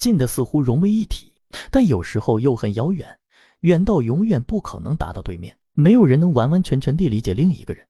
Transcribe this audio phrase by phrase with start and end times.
[0.00, 1.30] 近的似乎融为一体，
[1.70, 3.06] 但有时候又很遥远，
[3.60, 5.54] 远到永远不可能达到对面。
[5.74, 7.86] 没有人能完完全全地理解另一个人，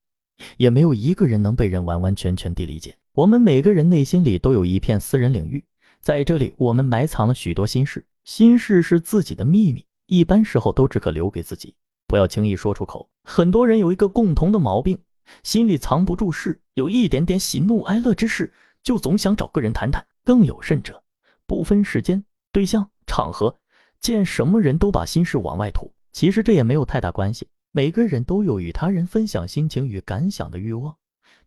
[0.56, 2.96] 也没有一个人能被人完完全全地理解。
[3.12, 5.64] 我们每个人内心里都有一片私人领域，
[6.00, 8.04] 在这里我们埋藏了许多心事。
[8.24, 11.76] 心事是自己的秘密，一般时候都只可留给自己，
[12.08, 13.08] 不要轻易说出口。
[13.22, 14.98] 很多人有一个共同的毛病，
[15.44, 20.04] 心里藏不住事，有一点点喜怒哀乐之事，就总想找个人谈谈。
[20.24, 21.02] 更有甚者。
[21.50, 23.52] 不分时间、对象、场合，
[24.00, 25.92] 见什么人都把心事往外吐。
[26.12, 30.94] 其实这也没有太大关系，每个人都有与他人分享心情与感想的欲望，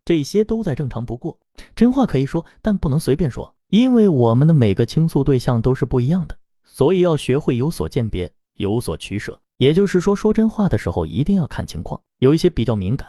[0.04, 1.38] 这些都再正常不过。
[1.74, 9.40] 真话可以说，但不能随便说，因为我们的每个倾诉对象都是不一样的，所以要学会有所鉴别，有所取舍。
[9.56, 13.08] 也就是说，说真话的时候一定要看情况，有一些比较敏感，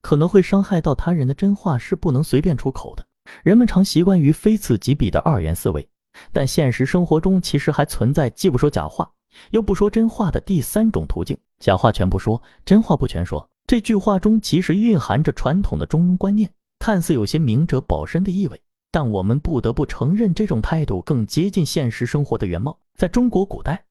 [0.00, 3.04] 可能会伤害到他人的真话是不能随便出口的。
[3.42, 5.86] 人们常习惯于非此即彼的二元思维。
[6.32, 9.10] 但现实生活中其实还存在既不说假话，
[9.50, 11.36] 又不说真话的第三种途径。
[11.58, 13.48] 假话全不说，真话不全说。
[13.66, 18.60] 这句话中其实蕴含着传统的中庸观念，看似有些明哲保身的意味。
[18.90, 22.78] 但我们不得不承认，这种态度更接近现实生活的原貌。
[22.94, 23.84] 在中国古代，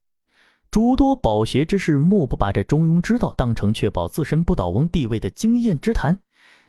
[0.72, 6.20] 诸多饱学之士莫不把这中庸之道当成确保自身不倒翁地位的经验之谈。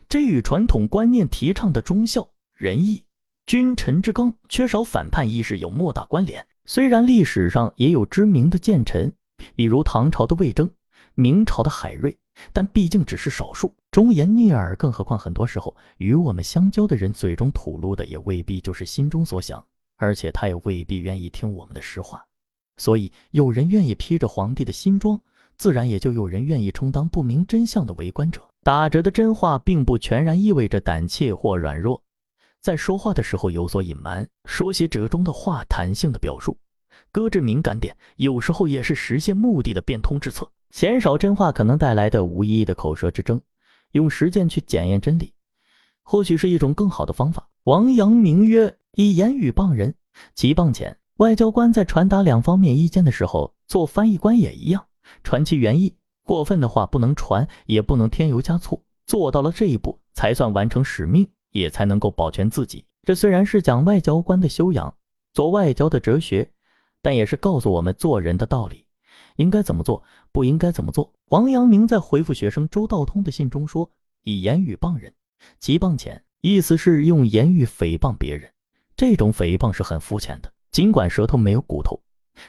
[0.09, 3.03] 这与传统观念提倡的忠孝仁义。
[3.49, 6.47] 君臣之纲缺少反叛意识有莫大关联。
[6.67, 9.11] 虽然历史上也有知名的谏臣，
[9.57, 10.71] 比如唐朝的魏征、
[11.15, 12.15] 明朝的海瑞，
[12.53, 14.77] 但毕竟只是少数，忠言逆耳。
[14.77, 19.65] 更何况很多时候与我们相交的人嘴中吐露的也未必就是心中所想，
[19.97, 22.23] 而且他也未必愿意听我们的实话。
[22.77, 25.19] 所以，有人愿意披着皇帝的新装，
[25.57, 28.43] 自然也就有人愿意充当不明真相的围观者。
[28.63, 32.03] 打折的真话，并不全然意味着胆怯或软弱。
[32.61, 36.59] 在说话的时候有所隐瞒，说些折中的话，弹性的表述，
[37.13, 40.51] 搁置敏感点，有时候也是实现目的的变通之策。
[40.71, 43.41] 鲜少真话可能带来的无意义的口舌之争，
[43.93, 45.33] 用实践去检验真理，
[46.03, 47.49] 或许是一种更好的方法。
[47.65, 49.95] 王阳明曰：“以言语谤人，
[50.35, 54.87] 其谤浅。”外交官在传达两方面意见的时候，做翻译官也一样，
[55.25, 55.97] 传其原意。
[56.23, 58.85] 过分的话不能传，也不能添油加醋。
[59.07, 61.29] 做到了这一步，才算完成使命。
[61.53, 62.85] 也才能够保全自己。
[63.05, 64.95] 这虽然是讲外交官的修养，
[65.33, 66.51] 做外交的哲学，
[67.03, 68.85] 但也是告诉我们做人的道理，
[69.37, 71.13] 应该怎么做，不应该怎么做。
[71.31, 73.91] 王阳明在回复学生周道通的信中说
[74.25, 75.13] ：“以言语谤人，
[75.59, 78.49] 其谤浅。”意思是用言语诽谤别人，
[78.97, 80.53] 这种诽谤是很肤浅的。
[80.71, 82.01] 尽管舌头没有骨头，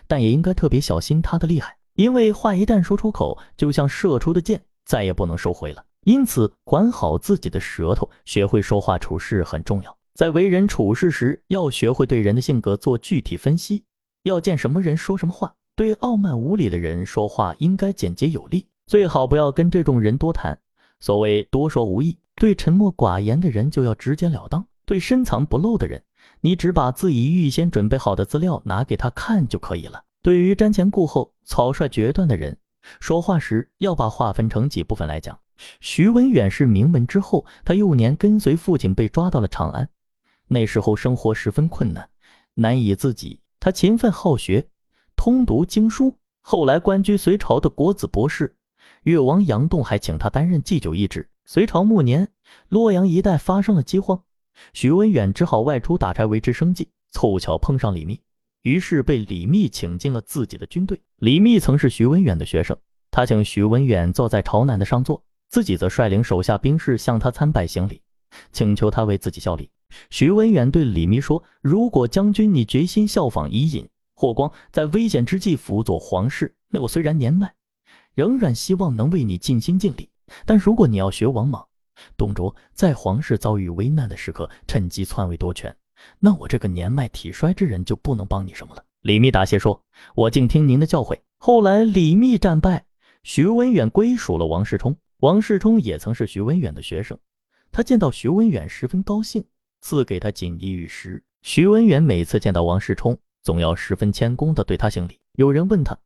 [0.05, 5.83] 但也应该特别小心它的厉害，因为话一旦说出口，就像射出的箭，再也不能收回了。
[6.05, 9.97] 因此，管好自己的舌头，学会说话处事很重要。
[10.13, 13.83] 在为人处事时，要学会对人的性格做具体分析，
[14.23, 15.53] 要见什么人说什么话。
[15.75, 20.59] 对傲慢无礼的人说话，应该简洁有力，最好不要跟这种人多谈。
[20.99, 22.17] 所谓多说无益。
[22.35, 26.01] 对沉默寡言的人，就要直截了当；对深藏不露的人，
[26.39, 30.01] 你只把自己预先准备好的资料拿给他看就可以了。
[30.21, 32.57] 对于瞻前顾后、草率决断的人，
[33.01, 35.37] 说话时要把话分成几部分来讲。
[35.79, 39.89] 徐文远是名门之后，他幼年跟随父亲被抓到了长安，
[40.47, 42.09] 那时候生活十分困难，
[42.53, 43.39] 难以自给。
[43.59, 44.67] 他勤奋好学，
[45.15, 48.55] 通读经书，后来官居隋朝的国子博士。
[49.03, 51.29] 越王杨栋还请他担任祭酒一职。
[51.45, 52.29] 隋朝末年，
[52.69, 54.23] 洛阳一带发生了饥荒，
[54.73, 56.89] 徐文远只好外出打柴维持生计。
[57.11, 58.21] 凑巧碰上李密，
[58.61, 61.01] 于是被李密请进了自己的军队。
[61.17, 62.77] 李密曾是徐文远的学生，
[63.09, 65.23] 他请徐文远坐在朝南的上座。
[65.49, 68.01] 自己则率领手下兵士向他参拜行礼，
[68.51, 69.69] 请求他为自己效力。
[70.11, 77.51] 徐文远对李密说：“如果将军你决心效仿伊尹、霍光，在危险之际辅佐皇室，那我虽然年迈，
[78.13, 80.07] 仍然希望能为你尽心尽力。
[80.45, 81.65] 但如果你要学王莽、
[82.15, 85.75] 董卓，在皇室遭遇危难的时刻趁机篡位夺权，
[86.19, 89.81] 那我这个年迈体衰之人就不能帮你什么了。”李密答谢说
[90.13, 92.85] ：“我静听您的教诲。”后来李密战败，
[93.23, 94.95] 徐文远归属了王世充。
[95.19, 97.19] 王世充也曾是徐文远的学生，
[97.73, 99.43] 他见到徐文远十分高兴，
[99.81, 101.21] 赐给他锦衣玉食。
[101.41, 105.19] 徐文远每次见到王世充，总要十分谦恭地对他行礼。
[105.33, 105.97] 有人问他，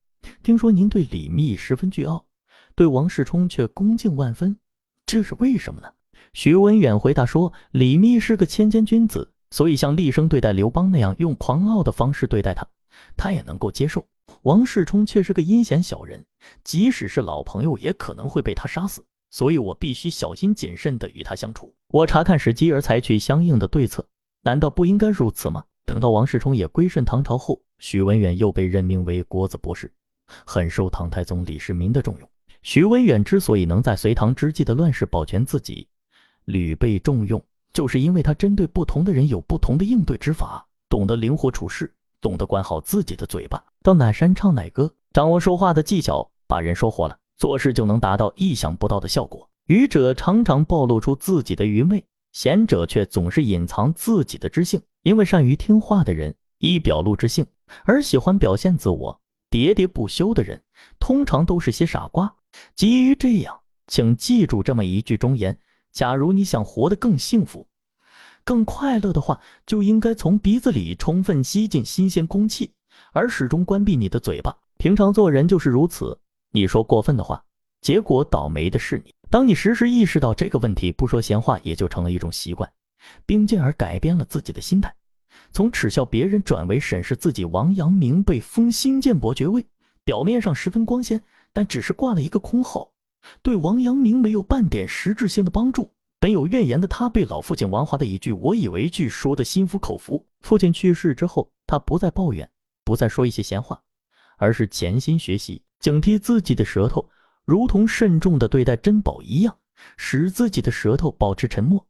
[0.42, 2.26] 听说您对李密十分倨傲，
[2.74, 4.58] 对王世充却恭敬万分，
[5.06, 5.94] 这是为什么呢？
[6.34, 12.68] 徐文远回答说，李密是个谦谦君子，所以像厉声对待刘邦那样用狂傲的方式对待他，
[13.16, 14.08] 他也能够接受。
[14.44, 16.24] 王世充却是个阴险小人，
[16.64, 19.04] 即使是老朋友，也可能会被他杀死。
[19.30, 21.74] 所以我必须小心谨慎地与他相处。
[21.88, 24.06] 我查看时机而采取相应的对策，
[24.42, 25.64] 难道不应该如此吗？
[25.86, 29.92] 等到王世充也归顺唐朝后，徐文远又被任命为国子博士，
[30.46, 32.30] 很受唐太宗李世民的重用。
[32.62, 35.88] 徐文远之所以能在隋唐之际的乱世保全自己，
[36.46, 37.44] 屡被重用，
[37.74, 41.92] 就是因为他针对不同的人有不同的应对之法，懂得灵活处事，
[42.22, 47.20] 懂得管好自己的嘴巴，到哪山唱哪歌，掌握说话的技巧，把人说活了。
[47.36, 49.50] 做事就能达到意想不到的效果。
[49.66, 52.02] 愚者常常暴露出自己的愚昧，
[52.32, 54.82] 贤者却总是隐藏自己的知性。
[55.02, 57.46] 因为善于听话的人易表露知性，
[57.84, 59.20] 而喜欢表现自我、
[59.52, 60.64] 喋喋不休的人，
[60.98, 62.34] 通常都是些傻瓜。
[62.76, 65.60] 基于这样，请记住这么一句忠言：
[65.92, 67.68] 假如你想活得更幸福、
[68.46, 72.72] 更快乐的话，就应该从鼻子里充分吸进新鲜空气，
[73.12, 74.56] 而始终关闭你的嘴巴。
[74.78, 76.20] 平常做人就是如此。
[76.52, 77.44] 你说过分的话，
[77.82, 79.14] 结果倒霉的是你。
[79.30, 82.72] 当你时时意识到这个问题，不说闲话也就成了一种习惯，
[83.26, 84.94] 并进而改变了自己的心态，
[85.52, 87.44] 从耻笑别人转为审视自己。
[87.46, 89.66] 王阳明被封新建伯爵位，
[90.04, 91.20] 表面上十分光鲜，
[91.52, 92.92] 但只是挂了一个空号，
[93.42, 95.90] 对王阳明没有半点实质性的帮助。
[96.20, 100.24] 本有怨言的他，被老父亲王华的一句“我以为句”说得心服口服。
[100.42, 102.50] 父亲去世之后，他不再抱怨，
[102.84, 103.82] 不再说一些闲话，
[104.38, 105.64] 而是潜心学习。
[105.80, 107.10] 警惕自己的舌头，
[107.46, 109.58] 如同慎重地对待珍宝一样，
[109.98, 111.86] 使自己的舌头保持沉默，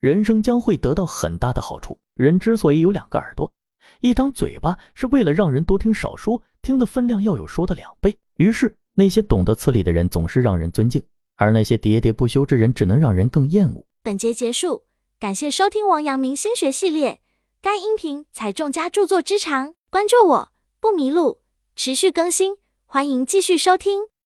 [0.00, 1.98] 人生将会得到很大的好处。
[2.14, 3.52] 人之所以有两个耳朵，
[4.00, 8.16] 一张嘴巴，是为了让人多听少说，听的分量要有说的两倍。
[8.36, 11.02] 于是，那些懂得此理的人总是让人尊敬，
[11.36, 13.84] 而那些喋喋不休之人只能让人更厌恶。
[14.02, 14.84] 本节结束，
[15.18, 17.20] 感谢收听王阳明心学系列。
[17.60, 20.48] 该音频采众家著作之长，关注我
[20.80, 21.40] 不迷路，
[21.74, 22.58] 持续更新。
[22.84, 24.08] 欢迎继续收听。